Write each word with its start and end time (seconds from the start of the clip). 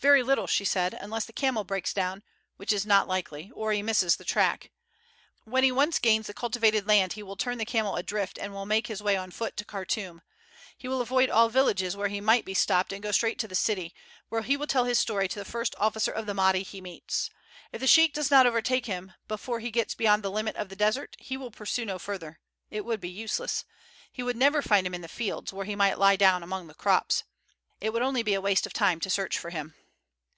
"Very 0.00 0.22
little," 0.22 0.46
she 0.46 0.64
said, 0.64 0.94
"unless 0.94 1.24
the 1.24 1.32
camel 1.32 1.64
breaks 1.64 1.92
down, 1.92 2.22
which 2.58 2.72
is 2.72 2.86
not 2.86 3.08
likely, 3.08 3.50
or 3.56 3.72
he 3.72 3.82
misses 3.82 4.14
the 4.14 4.24
track. 4.24 4.70
When 5.42 5.64
he 5.64 5.72
once 5.72 5.98
gains 5.98 6.28
the 6.28 6.34
cultivated 6.34 6.86
land 6.86 7.14
he 7.14 7.24
will 7.24 7.34
turn 7.34 7.58
the 7.58 7.64
camel 7.64 7.96
adrift 7.96 8.38
and 8.38 8.52
will 8.52 8.66
make 8.66 8.86
his 8.86 9.02
way 9.02 9.16
on 9.16 9.32
foot 9.32 9.56
to 9.56 9.64
Khartoum. 9.64 10.22
He 10.78 10.86
will 10.86 11.00
avoid 11.00 11.28
all 11.28 11.48
villages 11.48 11.96
where 11.96 12.06
he 12.06 12.20
might 12.20 12.44
be 12.44 12.54
stopped 12.54 12.92
and 12.92 13.02
go 13.02 13.10
straight 13.10 13.36
to 13.40 13.48
the 13.48 13.56
city, 13.56 13.92
where 14.28 14.42
he 14.42 14.56
will 14.56 14.68
tell 14.68 14.84
his 14.84 15.00
story 15.00 15.26
to 15.26 15.40
the 15.40 15.44
first 15.44 15.74
officer 15.76 16.12
of 16.12 16.26
the 16.26 16.34
Mahdi 16.34 16.62
he 16.62 16.80
meets. 16.80 17.28
If 17.72 17.80
the 17.80 17.88
sheik 17.88 18.14
does 18.14 18.30
not 18.30 18.46
overtake 18.46 18.86
him 18.86 19.12
before 19.26 19.58
he 19.58 19.72
gets 19.72 19.96
beyond 19.96 20.22
the 20.22 20.30
limit 20.30 20.54
of 20.54 20.68
the 20.68 20.76
desert 20.76 21.16
he 21.18 21.36
will 21.36 21.50
pursue 21.50 21.84
no 21.84 21.98
further. 21.98 22.38
It 22.70 22.84
would 22.84 23.00
be 23.00 23.10
useless. 23.10 23.64
He 24.12 24.22
would 24.22 24.36
never 24.36 24.62
find 24.62 24.86
him 24.86 24.94
in 24.94 25.00
the 25.02 25.08
fields, 25.08 25.52
where 25.52 25.66
he 25.66 25.74
might 25.74 25.98
lie 25.98 26.16
down 26.16 26.44
among 26.44 26.68
the 26.68 26.74
crops. 26.74 27.24
It 27.80 27.92
would 27.92 28.02
only 28.02 28.22
be 28.22 28.38
waste 28.38 28.66
of 28.66 28.72
time 28.72 29.00
to 29.00 29.10
search 29.10 29.36
for 29.36 29.50
him." 29.50 29.74